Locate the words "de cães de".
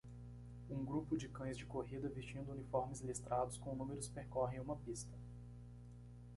1.15-1.63